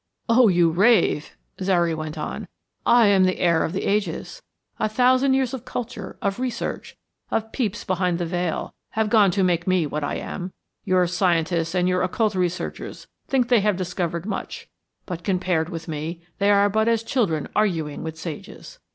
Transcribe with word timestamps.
"Oh, 0.27 0.47
you 0.47 0.71
rave," 0.71 1.37
Zary 1.61 1.93
went 1.93 2.17
on. 2.17 2.47
"I 2.87 3.05
am 3.05 3.23
the 3.23 3.37
heir 3.37 3.63
of 3.63 3.71
the 3.71 3.83
ages. 3.83 4.41
A 4.79 4.89
thousand 4.89 5.35
years 5.35 5.53
of 5.53 5.63
culture, 5.63 6.17
of 6.23 6.39
research, 6.39 6.97
of 7.29 7.51
peeps 7.51 7.83
behind 7.83 8.17
the 8.17 8.25
veil, 8.25 8.73
have 8.97 9.11
gone 9.11 9.29
to 9.29 9.43
make 9.43 9.67
me 9.67 9.85
what 9.85 10.03
I 10.03 10.15
am. 10.15 10.53
Your 10.85 11.05
scientists 11.05 11.75
and 11.75 11.87
your 11.87 12.01
occult 12.01 12.33
researchers 12.33 13.05
think 13.27 13.49
they 13.49 13.59
have 13.61 13.77
discovered 13.77 14.25
much, 14.25 14.67
but, 15.05 15.23
compared 15.23 15.69
with 15.69 15.87
me, 15.87 16.23
they 16.39 16.49
are 16.49 16.67
but 16.67 16.87
as 16.87 17.03
children 17.03 17.47
arguing 17.55 18.01
with 18.01 18.17
sages. 18.17 18.79